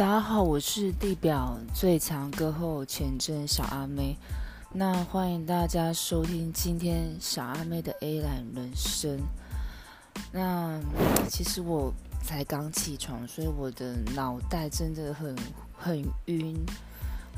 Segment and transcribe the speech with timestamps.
[0.00, 4.16] 大家好，我是地表最强歌后前真小阿妹。
[4.72, 9.18] 那欢迎大家收听今天小阿妹的 A 懒人生。
[10.32, 10.80] 那
[11.28, 11.92] 其实我
[12.22, 15.36] 才刚起床，所以我的脑袋真的很
[15.76, 16.56] 很晕，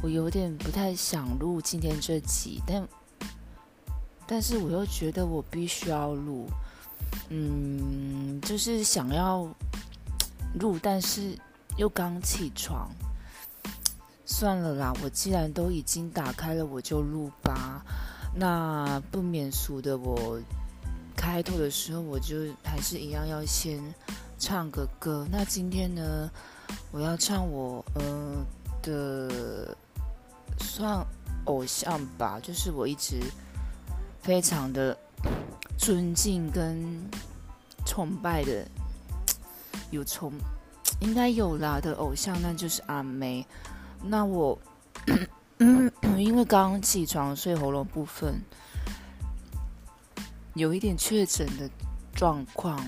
[0.00, 2.88] 我有点不太想录今天这集，但
[4.24, 6.48] 但是我又觉得我必须要录，
[7.28, 9.48] 嗯，就是想要
[10.60, 11.36] 录，但是。
[11.76, 12.90] 又刚起床，
[14.26, 17.82] 算了啦，我既然都已经打开了，我就录吧。
[18.34, 20.40] 那不免俗的，我
[21.16, 23.82] 开头的时候我就还是一样要先
[24.38, 25.26] 唱个歌。
[25.30, 26.30] 那今天呢，
[26.90, 28.44] 我要唱我呃
[28.82, 29.76] 的
[30.58, 31.04] 算
[31.44, 33.20] 偶像吧，就是我一直
[34.22, 34.96] 非常的
[35.76, 37.08] 尊敬跟
[37.84, 38.66] 崇拜的，
[39.90, 40.32] 有崇。
[41.02, 43.44] 应该有啦的偶像，那就是阿妹。
[44.04, 44.58] 那我
[46.16, 48.40] 因为刚刚起床，所以喉咙部分
[50.54, 51.68] 有一点确诊的
[52.14, 52.80] 状况，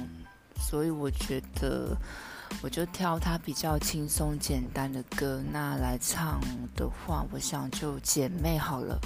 [0.57, 1.97] 所以我觉得
[2.63, 5.43] 我就挑他比较轻松简单的歌。
[5.53, 6.41] 那来唱
[6.77, 8.99] 的话，我想就姐妹好了。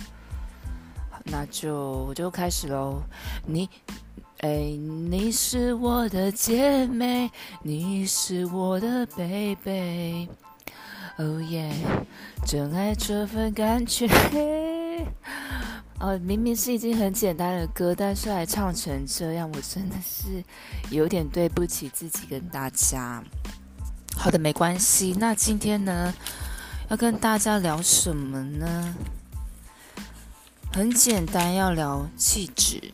[1.25, 3.03] 那就我就开始喽，
[3.47, 3.69] 你。
[4.41, 7.29] 哎，你是我的姐妹，
[7.65, 10.29] 你是我的 baby，
[11.17, 11.75] 哦耶，
[12.47, 14.07] 真爱这份感觉。
[15.99, 20.45] 哦，明明是已经很简单的歌，但是还唱成这样，我真的是
[20.91, 23.21] 有点对不起自己跟大家。
[24.17, 25.17] 好的，没关系。
[25.19, 26.15] 那今天呢，
[26.89, 28.95] 要跟大家聊什么呢？
[30.73, 32.93] 很简单，要聊气质。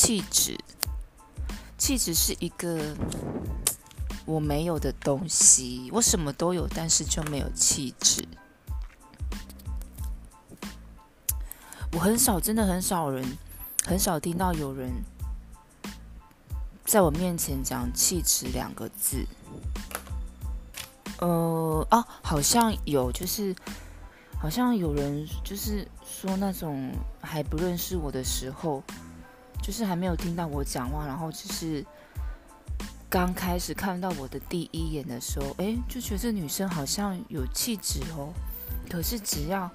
[0.00, 0.56] 气质，
[1.76, 2.94] 气质是一个
[4.24, 5.90] 我没有的东西。
[5.92, 8.24] 我什么都有，但是就没有气质。
[11.92, 13.36] 我很少，真的很少人，
[13.84, 14.88] 很少听到有人
[16.84, 19.26] 在我面前讲气质两个字。
[21.18, 23.52] 呃，哦，好像有，就是
[24.40, 28.84] 好像有人就是说那种还不认识我的时候。
[29.62, 31.84] 就是还没有听到我讲话，然后就是
[33.10, 38.32] 刚开始看到我的第一眼的时候，哎，就觉得这女生好像有气质哦。
[38.88, 39.70] 可是只要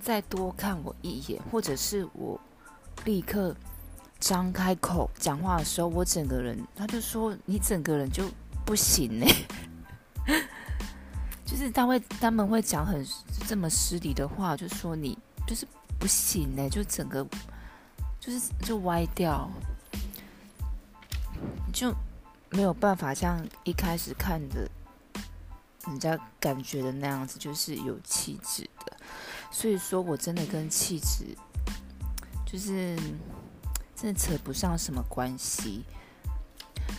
[0.00, 2.40] 再多看我一眼，或者是我
[3.04, 3.54] 立刻
[4.20, 8.24] 张开口讲话的时候，我整个人他就说你整个人就
[8.64, 9.26] 不行呢。
[11.44, 13.04] 就是他会他们会讲很
[13.46, 15.66] 这么失礼的话，就说你就是
[15.98, 17.26] 不行呢，就整个。
[18.24, 19.50] 就是就歪掉，
[21.72, 21.92] 就
[22.50, 24.70] 没有办法像一开始看的
[25.88, 28.96] 人家感觉的那样子，就是有气质的。
[29.50, 31.36] 所以说我真的跟气质
[32.46, 32.96] 就是
[33.96, 35.82] 真的扯不上什么关系。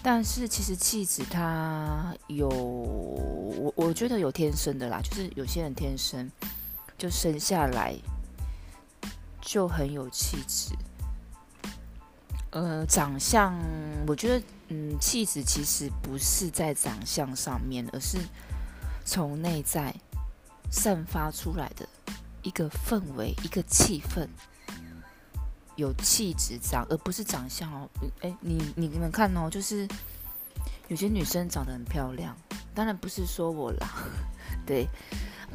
[0.04, 6.30] 但是其实气质它有，我我觉得有天生的啦，就是有些人天生
[6.98, 7.96] 就生下来
[9.40, 10.76] 就很有气质。
[12.54, 13.52] 呃，长相，
[14.06, 18.20] 我觉得，嗯，气质其实不是在长相上面，而是
[19.04, 19.92] 从内在
[20.70, 21.90] 散发出来的
[22.44, 24.28] 一个氛围、一个气氛，
[25.76, 27.90] 有气质长，而不是长相哦。
[28.22, 29.88] 哎，你你们看哦，就是
[30.90, 32.38] 有些女生长得很漂亮，
[32.76, 33.90] 当然不是说我啦，
[34.64, 34.88] 对，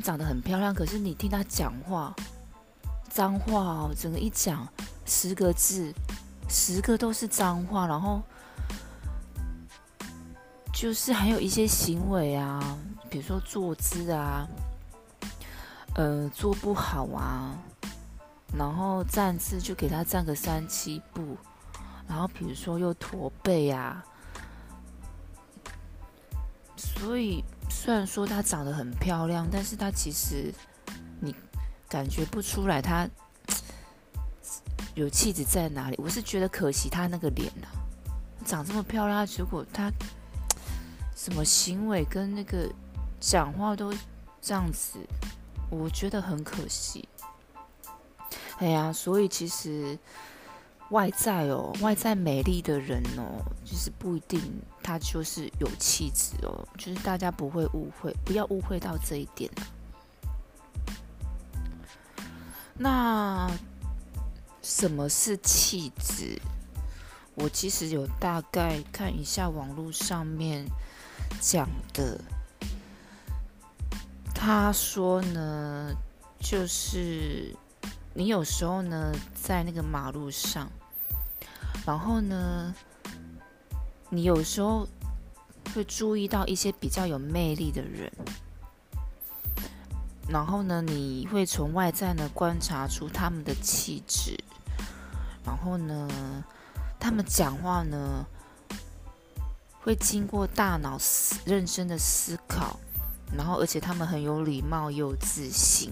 [0.03, 2.13] 长得很漂亮，可是你听她讲话，
[3.09, 4.67] 脏话哦，整个一讲
[5.07, 5.95] 十个字。
[6.49, 8.23] 十个都是脏话，然后
[10.73, 12.79] 就是还有一些行为啊，
[13.11, 14.49] 比如说坐姿啊，
[15.95, 17.55] 呃，坐不好啊，
[18.57, 21.37] 然后站姿就给他站个三七步，
[22.09, 24.03] 然后比如说又驼背啊，
[26.77, 30.53] 所以虽然说她长得很漂亮，但是她其实
[31.21, 31.35] 你
[31.89, 33.07] 感觉不出来她。
[34.99, 35.97] 有气质在哪里？
[35.97, 37.71] 我是觉得可惜她那个脸啊，
[38.45, 39.93] 长这么漂亮，结果她
[41.15, 42.69] 什么行为跟那个
[43.21, 43.95] 讲话都
[44.43, 44.99] 这样子，
[45.71, 47.09] 我觉得很可惜。
[48.59, 49.97] 哎呀，所以其实
[50.91, 54.43] 外在哦，外在美丽的人哦，就是不一定
[54.83, 59.49] 他就是有气质哦，就是大家不会误会，不要误会到这一点。
[62.77, 63.49] 那。
[64.71, 66.39] 什么是气质？
[67.35, 70.67] 我其实有大概看一下网络上面
[71.41, 72.21] 讲的
[74.35, 75.95] 他说呢，
[76.39, 77.57] 就是
[78.13, 80.71] 你有时候呢在那个马路上，
[81.87, 82.75] 然后呢，
[84.11, 84.87] 你有时候
[85.75, 88.13] 会注意到一些比较有魅力的人，
[90.29, 94.39] 然后呢，你会从外在呢观察出他们的气质，
[95.49, 96.45] 然后呢，
[97.01, 98.27] 他们讲话呢。
[99.81, 102.79] 会经过大脑思认真的思考，
[103.35, 105.91] 然后而且他们很有礼貌又自信，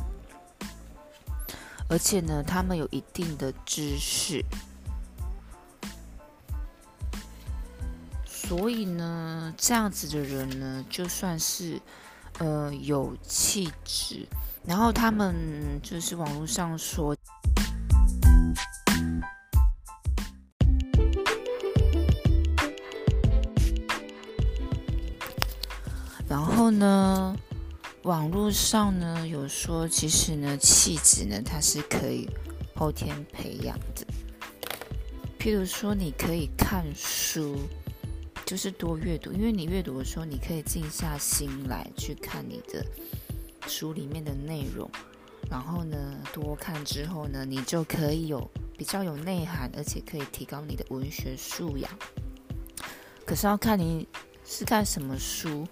[1.89, 4.45] 而且呢，他们有一定的知识，
[8.27, 11.81] 所以呢，这样子的人呢，就算是
[12.39, 14.27] 呃有气质，
[14.67, 15.35] 然后他们
[15.83, 17.16] 就是网络上说。
[26.67, 27.37] 后呢，
[28.03, 32.29] 网络上呢有说，其实呢，气质呢它是可以
[32.75, 34.05] 后天培养的。
[35.39, 37.57] 譬如说，你可以看书，
[38.45, 42.85] 就是多阅读，因为你阅读的时候，你可以静下心来去看你的
[43.69, 44.91] 书里面的内容。
[45.49, 45.97] 然后呢，
[46.33, 51.89] 多看之后呢，你就可以有比较有内涵，而且可以提高你的文学素养。
[53.25, 54.09] 可是要看你
[54.45, 55.65] 是看什么书。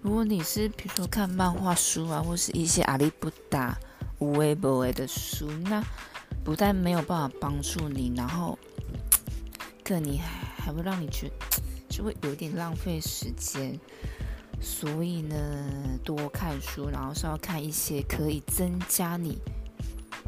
[0.00, 3.76] 如果你是比如说看漫画书啊，或是一些阿里不达
[4.18, 5.82] 无为不为的书，那
[6.44, 8.58] 不但没有办法帮助你，然后
[9.84, 11.30] 可你还会让你觉
[11.88, 13.78] 就会有点浪费时间。
[14.60, 15.36] 所以呢，
[16.04, 19.38] 多看书，然后是要看一些可以增加你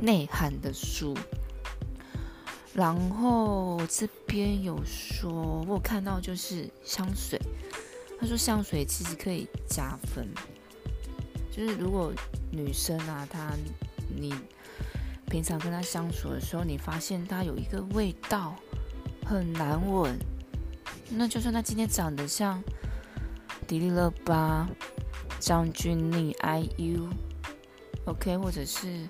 [0.01, 1.17] 内涵的书。
[2.73, 7.41] 然后这边有说，我看到就是香水。
[8.21, 10.29] 他说香水其实可以加分，
[11.51, 12.13] 就是如果
[12.53, 13.51] 女生啊，她
[14.15, 14.35] 你
[15.27, 18.55] 平常跟她相处的时候，你发现她有一个味道
[19.25, 20.19] 很难闻，
[21.09, 22.63] 那就算她今天长得像
[23.67, 24.69] 迪丽热巴、
[25.39, 26.35] 张钧甯、
[28.05, 29.09] IU，OK，或者是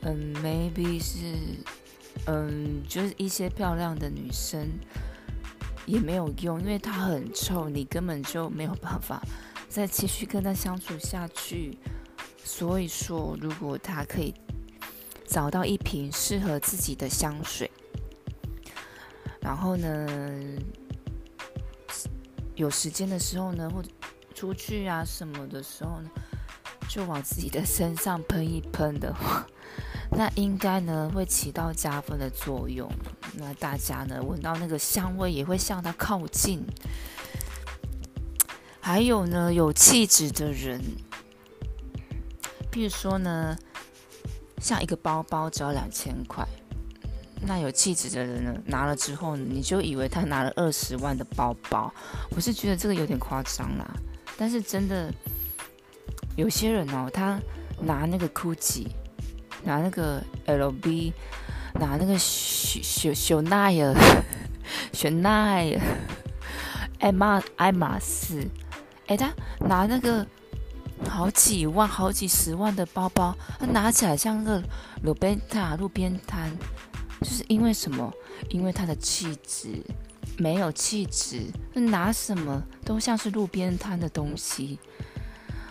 [0.00, 1.34] 嗯，maybe 是
[2.26, 4.66] 嗯，就是一些漂亮的女生。
[5.88, 9.22] 也没有用，因为它很臭，你根本就没有办法
[9.70, 11.78] 再继续跟他相处下去。
[12.44, 14.34] 所以说，如果他可以
[15.26, 17.70] 找到一瓶适合自己的香水，
[19.40, 20.06] 然后呢，
[22.54, 23.88] 有时间的时候呢，或者
[24.34, 26.10] 出去啊什么的时候呢，
[26.88, 29.46] 就往自己的身上喷一喷的话。
[30.10, 32.90] 那应该呢会起到加分的作用，
[33.38, 36.62] 那大家呢闻到那个香味也会向它靠近。
[38.80, 40.82] 还有呢有气质的人，
[42.70, 43.56] 譬如说呢，
[44.60, 46.46] 像一个包包只要两千块，
[47.42, 51.92] 那有气质的人呢拿了之后，你就以为他拿了二十万的包包。
[52.30, 53.88] 我是觉得这个有点夸张啦，
[54.36, 55.12] 但是真的
[56.36, 57.40] 有些人哦，他
[57.80, 58.86] 拿那个 GUCCI。
[59.64, 61.12] 拿那个 LV，
[61.74, 63.94] 拿那个雪雪雪奈尔，
[64.92, 65.80] 雪奈尔，
[66.98, 68.48] 爱马爱马仕，
[69.06, 70.26] 哎，他拿那个
[71.08, 74.62] 好几万、好几十万的包包，他拿起来像个
[75.02, 76.50] 路边摊，路边摊，
[77.20, 78.12] 就是因为什么？
[78.48, 79.82] 因为他的气质
[80.36, 81.42] 没有气质，
[81.74, 84.78] 拿什么都像是路边摊的东西。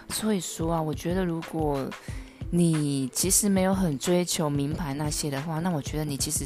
[0.10, 1.90] 所以说啊，我觉得如果。
[2.50, 6.46] 你其实没有很追求名牌那些的话，那我觉得你其实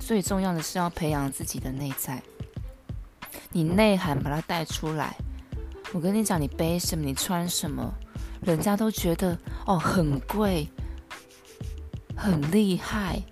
[0.00, 2.20] 最重要的是要培养自己的内在，
[3.52, 5.16] 你内涵把它带出来。
[5.92, 7.94] 我跟你讲，你背什么，你穿什么，
[8.42, 10.68] 人家都觉得哦很贵，
[12.16, 13.22] 很厉害。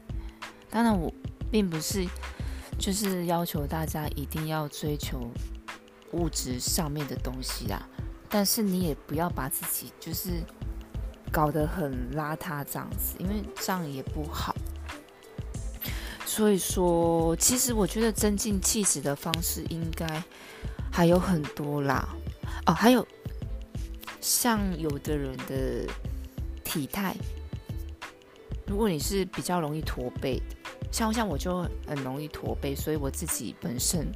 [0.71, 1.13] 当然，我
[1.51, 2.07] 并不是
[2.79, 5.29] 就是要求大家一定要追求
[6.13, 7.85] 物质上面的东西啦，
[8.29, 10.41] 但是你也不要把自己就是。
[11.35, 14.55] 搞得很邋遢这样子，因为这样也不好。
[16.25, 20.07] 所以说，其实我觉得增进气质的方式应该
[20.93, 22.09] 还有很多啦。
[22.67, 23.05] 哦，还有
[24.21, 25.85] 像有的人的
[26.63, 27.17] 体态，
[28.69, 30.41] 如果你是比较容易驼背，
[30.93, 34.07] 像像我就很容易驼背，所以我自己本身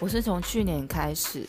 [0.00, 1.46] 我是从去年开始。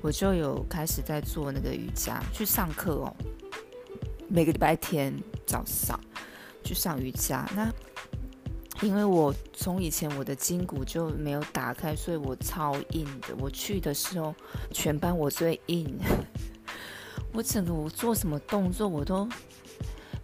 [0.00, 3.14] 我就有开始在做那个瑜伽，去上课哦。
[4.28, 5.12] 每个礼拜天
[5.46, 5.98] 早上
[6.62, 7.48] 去上瑜伽。
[7.56, 7.72] 那
[8.86, 13.34] 因为我从以前我的筋骨就没有打开，所以我超硬的。
[13.40, 14.34] 我去的时候，
[14.70, 15.98] 全班我最硬。
[17.32, 19.28] 我整个我做什么动作我都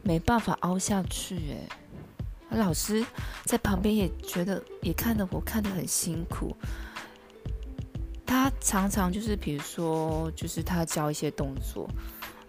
[0.02, 1.36] 没办法凹下去，
[2.50, 3.04] 哎，老师
[3.44, 6.56] 在旁边也觉得也看得我看得很辛苦。
[8.64, 11.86] 常常就是比如说就是他教一些动作，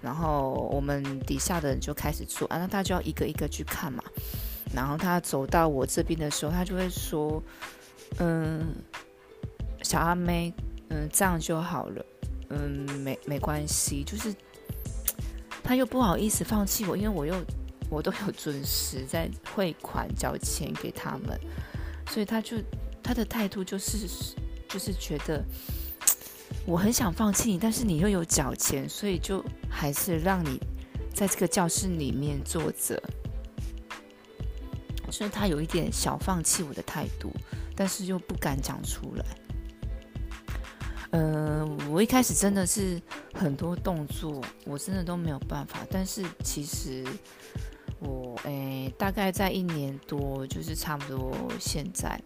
[0.02, 4.02] 然后我们底下的人就开始做，啊，那他就要一个一个去看嘛。
[4.74, 7.44] 然后他走到我这边的时候，他就会说
[8.20, 8.76] ：“嗯，
[9.84, 10.54] 小阿妹，
[10.90, 12.06] 嗯，这样就好了，
[12.50, 14.34] 嗯，没没关系。”就是
[15.64, 17.36] 他又不好意思放弃我，因为我又
[17.90, 21.38] 我都有准时在汇款交钱给他们，
[22.10, 22.58] 所以他就
[23.04, 24.08] 他的态度就是
[24.68, 25.44] 就是觉得
[26.66, 30.60] 我很想放弃你，但是你又有脚钱，所以就还是让你
[31.14, 33.02] 在这个教室里面坐着。
[35.12, 37.32] 所以他有一点小放弃我的态度，
[37.76, 39.26] 但是又不敢讲出来。
[41.12, 43.00] 嗯，我一开始真的是
[43.34, 45.80] 很多动作，我真的都没有办法。
[45.90, 47.06] 但是其实
[48.00, 52.20] 我诶，大概在一年多，就是差不多现在，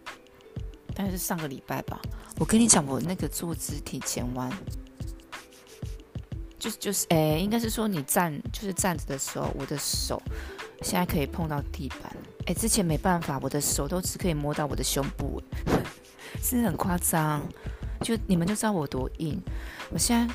[0.94, 2.00] 但是上个礼拜吧。
[2.38, 4.50] 我跟你讲，我那个坐姿体前弯，
[6.58, 10.22] 就就是诶，应该是说你站就是站着的时候，我的手
[10.82, 12.16] 现在可以碰到地板。
[12.46, 15.42] 哎，之前没办法，我的手都只可以摸到我的胸部，
[16.42, 17.42] 是很夸张。
[18.00, 19.38] 就你们就知道我多硬。
[19.90, 20.34] 我现在，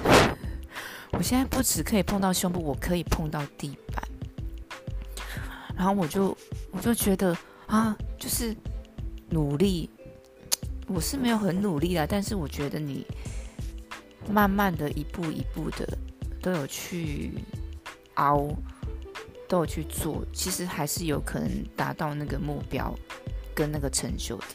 [1.12, 4.04] 我现在不止可以碰到胸部，我可以碰到地板。
[5.76, 6.38] 然后我就，
[6.70, 7.36] 我就觉得
[7.66, 8.56] 啊，就是
[9.30, 9.90] 努力，
[10.88, 13.06] 我是没有很努力啦，但是我觉得你
[14.30, 15.98] 慢慢的一步一步的
[16.42, 17.32] 都有去
[18.15, 18.50] 熬。
[19.48, 22.92] 都有去做，其实还是有可能达到那个目标
[23.54, 24.46] 跟那个成就的。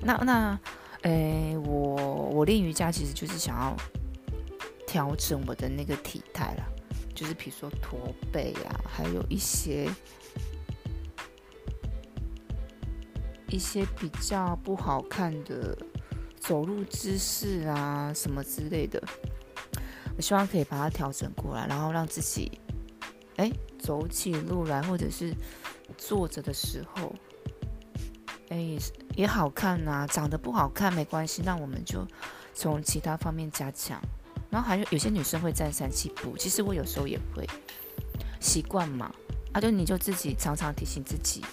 [0.00, 0.56] 那那，
[1.02, 1.96] 诶，我
[2.30, 3.76] 我练瑜伽其实就是想要
[4.86, 6.64] 调整我的那个体态啦，
[7.16, 9.90] 就是比如说驼背啊，还有一些
[13.50, 15.76] 一些比较不好看的
[16.38, 19.02] 走路姿势啊什么之类的，
[20.16, 22.60] 我希望可以把它调整过来，然后让自己。
[23.36, 25.32] 哎，走起路来，或者是
[25.96, 27.14] 坐着的时候，
[28.48, 28.76] 哎，
[29.14, 30.04] 也好看呐。
[30.10, 32.04] 长得不好看没关系，那我们就
[32.52, 34.02] 从其他方面加强。
[34.50, 37.46] 然后还有有些女生会站三七步，其实我有时候也会
[38.40, 39.14] 习惯嘛。
[39.52, 41.44] 啊，就你就自己常常提醒自己，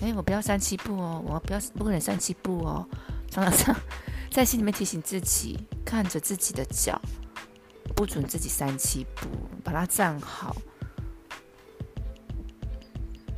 [0.00, 2.86] 哎，我不要三七步哦，我不要不能三七步哦，
[3.30, 3.74] 常常
[4.30, 7.00] 在心里面提醒自己，看着自己的脚，
[7.94, 9.28] 不准自己三七步，
[9.62, 10.56] 把它站好。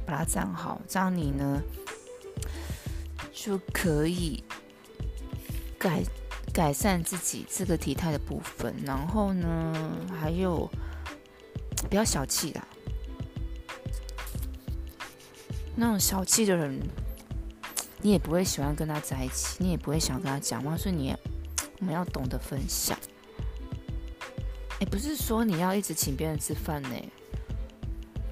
[0.07, 1.63] 把它站好，这样你呢
[3.33, 4.45] 就可以
[5.79, 6.03] 改
[6.53, 8.75] 改善自己这个体态的部分。
[8.85, 10.71] 然后呢，还有
[11.89, 12.69] 不要小气啦，
[15.77, 16.81] 那种小气的人，
[18.03, 20.77] 你也不会喜欢跟他在一起，你也不会想跟他讲话。
[20.77, 21.15] 所以你
[21.81, 22.99] 我们要懂得分享。
[24.81, 26.91] 哎，不是说你要一直请别人吃饭呢。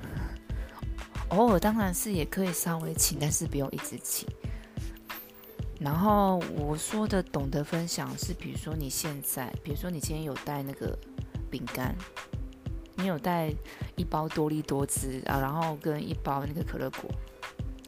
[1.31, 4.29] 偶尔当然是也可以稍微请，但是不用一直请。
[5.81, 10.97] 然后我说的懂得分享是，比如说你现在，比如说你今天有带那个
[11.51, 11.93] 饼干，
[12.95, 13.53] 你有带
[13.97, 17.11] 一包多利多汁啊，然后跟一包那个可乐果，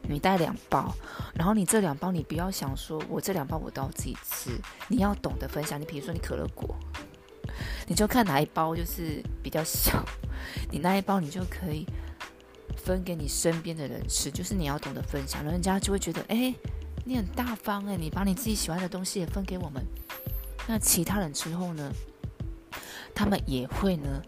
[0.08, 0.94] 你带两包，
[1.34, 4.50] 然后你这两包你不要想说我这两包我都要自己吃，
[4.88, 5.80] 你要懂得分享。
[5.80, 6.75] 你比如说你可乐果，
[7.87, 10.04] 你就看哪一包就是比较小，
[10.70, 11.87] 你那一包你就可以。
[12.76, 16.54] 分给你身边的人吃，就是你要懂得分享，人家就会觉得，哎，
[17.04, 19.82] 你很大方哎，你把你自己喜欢的东西也分给我们，
[20.66, 21.90] 那其他人之后呢，
[23.14, 24.20] 他们也会呢，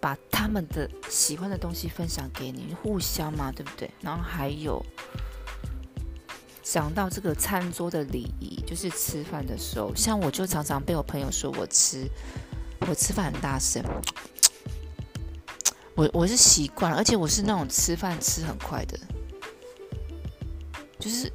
[0.00, 3.90] 把他们的喜欢的东西分享给你，互相嘛，对不对？
[4.00, 4.84] 然后还有
[6.62, 12.08] 讲到这个餐桌的礼仪，就是吃饭的时候，像我就常常被我朋友说我吃，
[12.88, 13.84] 我吃饭很大声。
[15.96, 18.98] 我我是习惯，而且我是那种吃饭吃很快的，
[20.98, 21.30] 就是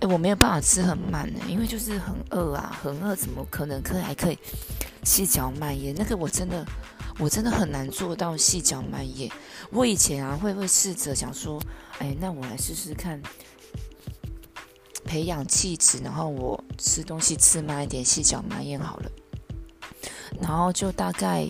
[0.00, 4.38] 哎，我没有办法吃很慢的，因为就是很饿啊，很饿，怎么可能可以还可以
[5.04, 5.94] 细嚼慢咽？
[5.96, 6.66] 那个我真的
[7.18, 9.30] 我真的很难做到细嚼慢咽。
[9.70, 11.60] 我以前啊会会试着想说，
[11.98, 13.20] 哎，那我来试试看，
[15.04, 19.10] 培养气质，然后我吃东西吃慢一点，细嚼慢咽好了，
[20.40, 21.46] 然后就大概。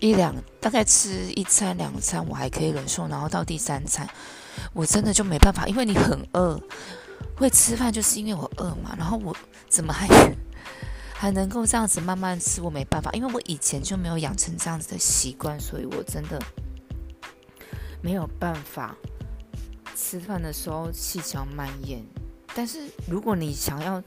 [0.00, 4.04] 一两大概吃一餐两餐我还可以忍受，然后到第三餐
[4.72, 6.60] 我真的就没办法，因为你很饿，
[7.36, 8.96] 会吃饭就是因为我饿嘛。
[8.98, 9.32] 然后我
[9.68, 10.08] 怎么还
[11.22, 16.36] 还能够这样子慢慢吃，我没办法，因为我以前就没有养成这样子的习惯，所以我真的
[18.00, 18.96] 没有办法
[19.94, 22.04] 吃饭的时候细嚼慢咽。
[22.56, 24.02] 但是如果你想要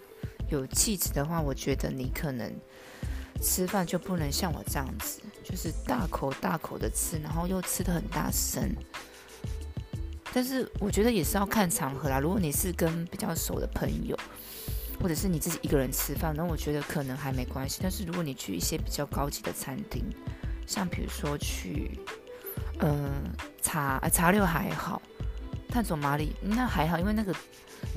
[0.50, 2.54] 有气质的话，我觉得你可能
[3.42, 8.76] 吃饭就不能像我这样子，就是大口大口的吃，然后又吃的很大声。
[10.34, 12.20] 但是我觉得也是要看场合啦。
[12.20, 14.20] 如果你是跟比较熟的朋友，
[15.02, 17.80] 或者是你自己一个人吃饭，那我觉得可能还没关系。
[17.82, 20.04] 但是如果你去一些比较高级的餐厅，
[20.66, 22.00] 像比如说去，
[22.80, 23.10] 呃，
[23.62, 25.02] 茶茶六还好，
[25.70, 27.36] 探索马里那还好，因为那个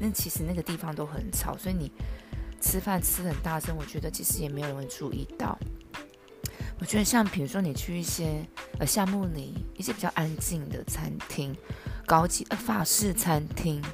[0.01, 1.91] 那其实那个地方都很吵，所以你
[2.61, 5.59] 吃饭吃很大声，我觉得其实也没有人会注意到。
[6.81, 8.45] 我觉得像比如说你去一些
[8.79, 11.57] 呃夏目里一些比较安静的餐厅。
[12.07, 13.85] 高级的法式餐厅、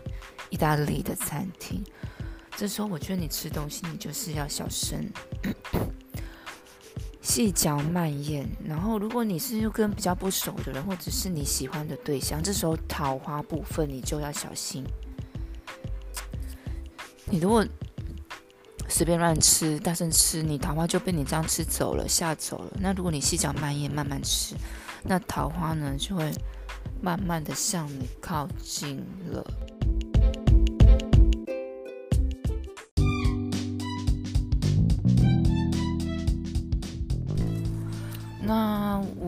[0.48, 1.82] 意大利的餐厅，
[2.56, 5.04] 这时候我觉得你吃东西，你就是要小声、
[7.20, 8.48] 细嚼慢咽。
[8.64, 14.84] 然后，如果你是又跟比较不熟的人，或者是你喜欢的对象，这时候桃花部分你就要小心。
[17.26, 17.66] 你如果
[18.88, 22.72] 随便乱吃、大声吃，你桃花就被你这样吃走了、吓走了。
[22.80, 24.54] 那如果你细嚼慢咽、慢慢吃，
[25.02, 26.32] 那桃花呢就会。
[27.02, 29.44] 慢慢的向你靠近了。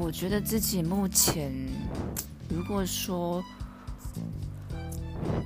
[0.06, 1.52] 我觉得自己目前，
[2.48, 3.42] 如果说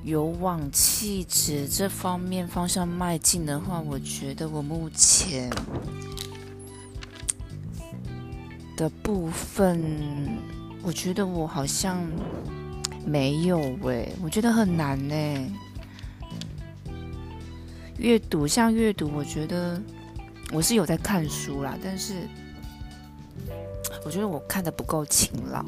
[0.05, 5.49] 有往气质这方面方向迈进的话，我觉得我目前
[8.77, 10.39] 的部分。
[10.83, 11.99] 我觉得我好像
[13.07, 15.15] 没有诶，我觉得很难呢。
[17.97, 19.81] 阅读像阅读，我觉得
[20.53, 22.29] 我是有在看书啦，但是
[24.11, 25.65] 我觉得我看的不够勤劳。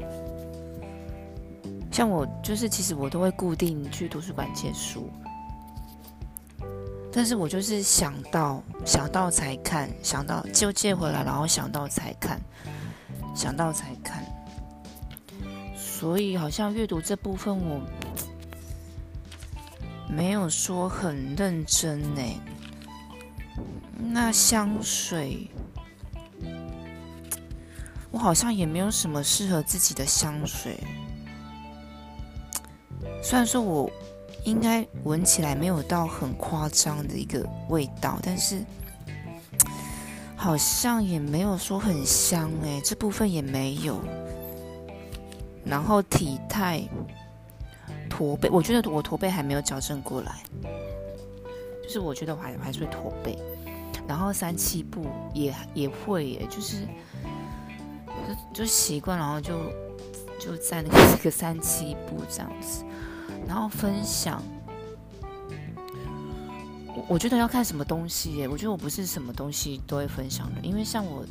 [1.92, 5.08] 像我就是，其实我都会固定去图书馆借书，
[7.12, 12.40] 但是我就是想到想到才看，想到就借回来，然后想到才看，
[13.32, 14.24] 想到才看。
[15.76, 17.80] 所以好像阅读这部分我
[20.08, 22.22] 没有说很认真呢。
[23.96, 25.48] 那香水，
[28.12, 30.78] 我好像也没有什么适合自己的香水。
[33.22, 33.90] 虽然说我
[34.44, 38.62] 应该闻起来没有到很夸张的一个味道，但是
[40.36, 43.98] 好像也没有说很香哎，这部分也没有。
[45.64, 46.82] 然后体态
[48.10, 50.42] 驼背，我觉得我驼背还没有矫正过来，
[51.84, 53.38] 就是我觉得我还还是会驼背。
[54.08, 56.78] 然后三七步也也会耶，就是
[58.52, 59.72] 就习惯，然后就
[60.38, 62.84] 就在那个 这个三七步这样子。
[63.46, 64.42] 然后分享，
[66.88, 71.24] 我我觉得要看什么东西耶，我觉得我不是什么东西都会分享的，因为像我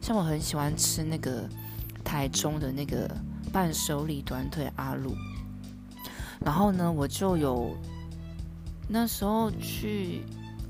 [0.00, 1.48] 像我很喜欢吃那个
[2.04, 3.10] 台中的那个。
[3.52, 5.14] 伴手礼短腿阿鲁，
[6.44, 7.74] 然后呢，我就有
[8.86, 10.24] 那时候去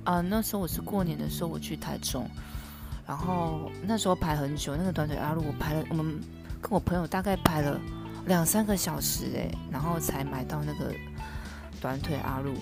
[0.04, 2.28] 啊，那时候我是过年的时候我去台中，
[3.06, 6.20] 然后那时候排很久，那个短腿阿鲁我排了，我们
[6.60, 7.80] 跟我朋友大概排了
[8.26, 10.92] 两三个小时哎，然后才买到那个
[11.80, 12.54] 短腿阿鲁，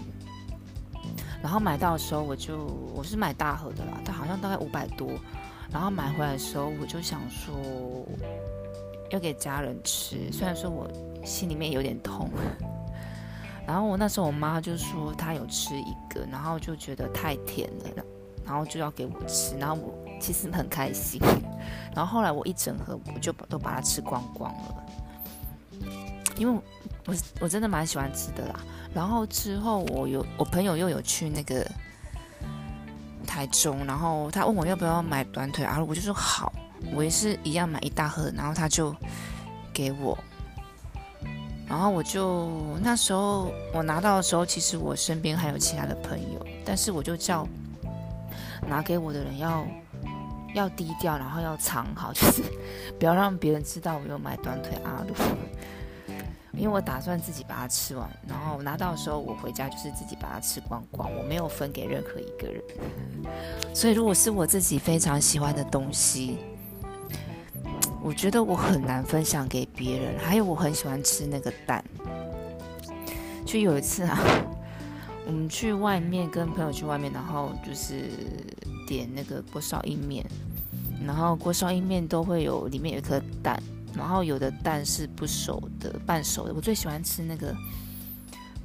[1.43, 5.11] 然后买到的时候我就我是买大盒的啦，它好像大概五百多，
[5.73, 7.55] 然后买回来的时候我就想说。
[9.11, 10.91] 要给家人吃，虽然说我
[11.25, 12.29] 心里面有点痛，
[13.65, 18.05] 然后我那时候我妈就说她有吃一个，然后就觉得太甜了，
[18.45, 21.21] 然后就要给我吃，然后我其实很开心，
[21.95, 24.85] 然后后来我一整盒我就都把它吃光光了，
[26.37, 26.61] 因为
[27.07, 28.61] 我我真的蛮喜欢吃的啦。
[28.95, 31.67] 然后之后我有我朋友又有去那个
[33.27, 36.53] 台中，然后他问我要不要买短腿啊，我就说好。
[36.95, 38.95] 我也是一样买一大盒，然后他就
[39.73, 40.19] 给我，
[41.67, 47.49] 然后我就那时候我拿到的时候，其实我身边还有其他的朋友，但是我就叫
[48.69, 49.67] 拿给我的人要
[50.55, 52.43] 要低调，然后要藏好， 就是
[52.99, 55.15] 不要让别人知道我有买短腿阿鲁，
[56.53, 62.63] 因为我打算自己把它吃完，然后拿到的时候我回家就是自己把它吃光光，我没有分给任何一个人，
[63.75, 66.39] 所以如果是我自己非常喜欢的东西。
[68.07, 71.83] 我觉得我很难分享给别人，还有我很喜欢吃那个蛋。
[73.47, 74.21] 就有一次啊，
[75.27, 78.11] 我们去外面跟朋友去外面，然后就是
[78.87, 80.25] 点那个锅烧意面，
[81.05, 83.61] 然后锅烧意面都会有里面有一颗蛋，
[83.95, 86.53] 然后有的蛋是不熟的，半熟的。
[86.53, 87.57] 我最喜欢吃那个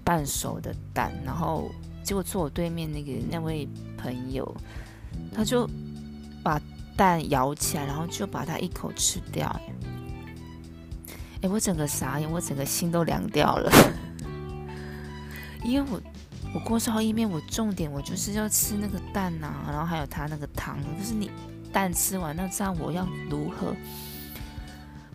[0.03, 1.71] 半熟的蛋，然后
[2.03, 3.65] 结果坐我对面那个那位
[3.97, 4.53] 朋友，
[5.33, 5.65] 他就
[6.43, 6.61] 把
[6.97, 9.49] 蛋舀起来，然后就把它一口吃掉。
[11.41, 13.71] 哎，我整个傻眼，我整个心都凉掉了，
[15.63, 16.01] 因为我。
[16.51, 20.79] 我锅烧意面，我重点我就是要吃那个蛋呐，然后还有它那个汤。
[20.97, 21.29] 就是你
[21.71, 23.75] 蛋吃完，那这样我要如何？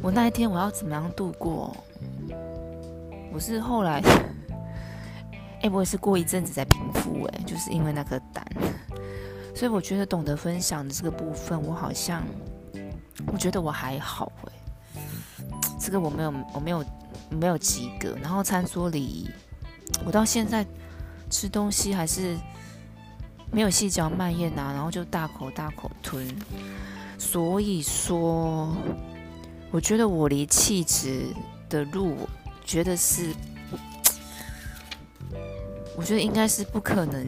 [0.01, 1.77] 我那一天我要怎么样度过？
[3.33, 4.01] 我是后来，
[5.63, 8.47] 哎，我也是过一阵子才平复，哎，就是因为那颗蛋。
[9.57, 12.23] 所以我觉得懂得分享的这个部分，我好像
[13.27, 15.03] 我觉得我还好，哎，
[15.81, 16.85] 这个我没有，我没有，
[17.29, 18.17] 没有及格。
[18.23, 19.29] 然后餐桌里，
[20.07, 20.65] 我到现在。
[21.35, 22.37] 吃东西还是
[23.51, 26.25] 没有细嚼慢咽呐，然后就大口大口吞。
[27.19, 28.73] 所以说，
[29.73, 31.27] 我觉得我离气质
[31.69, 32.17] 的路，
[32.65, 33.35] 觉得是，
[35.97, 37.27] 我觉得应该是不可能，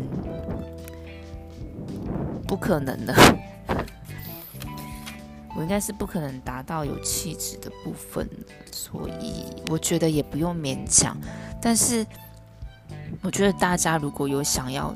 [2.47, 3.13] 不可能的。
[5.57, 8.31] 我应该是不可能达到有气质的部分，
[8.71, 11.17] 所以我觉得也不用勉强，
[11.61, 12.07] 但是。
[13.23, 14.95] 我觉得大家如果有想要，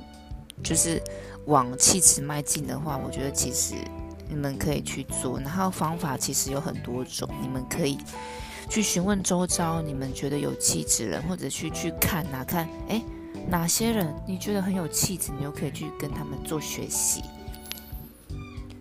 [0.62, 1.02] 就是
[1.46, 3.74] 往气质迈进的话，我觉得其实
[4.28, 5.40] 你们可以去做。
[5.40, 7.98] 然后方法其实有很多种，你们可以
[8.68, 13.02] 去询问周遭你们觉得有气质人，或者去去看哪看，哎，
[13.48, 17.22] 哪些人你觉得很有气质，你又可以去跟他们做学习。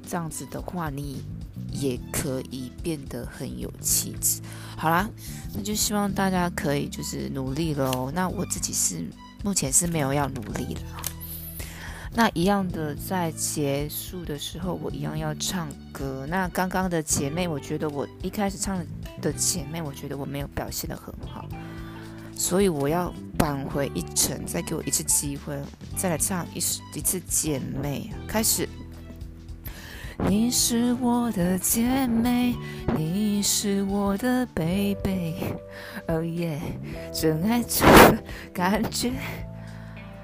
[0.08, 1.24] 这样子的话，你
[1.72, 4.42] 也可以变得很有气质。
[4.76, 5.10] 好啦，
[5.56, 8.12] 那就希望大家可以就是努力喽。
[8.14, 9.04] 那我自己是。
[9.44, 10.82] 目前是没有要努力了。
[12.12, 16.26] 那一样的，在结束的时候，我一样要唱歌。
[16.28, 18.84] 那刚刚的姐妹，我觉得我一开始唱
[19.22, 21.48] 的姐妹，我觉得我没有表现的很好，
[22.36, 25.58] 所以我要扳回一城，再给我一次机会，
[25.96, 26.58] 再来唱一
[26.98, 28.12] 一次姐妹。
[28.28, 28.68] 开始。
[30.28, 32.56] 你是我的姐妹，
[32.96, 36.60] 你是我的 baby，oh yeah，
[37.14, 37.86] 真爱这
[38.54, 39.12] 感觉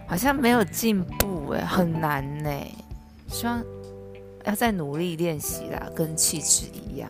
[0.07, 2.49] 好像没有进步哎，很难呢，
[3.27, 3.63] 希望
[4.43, 7.09] 要再努力练习啦，跟气质一样。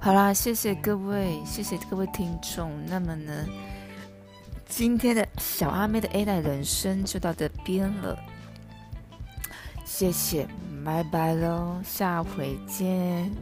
[0.00, 2.70] 好啦，谢谢各位，谢谢各位听众。
[2.86, 3.46] 那么呢，
[4.66, 8.18] 今天的小阿妹的 A 代人生就到这边了，
[9.98, 10.46] 谢谢。
[10.84, 13.32] 拜拜喽，下回见。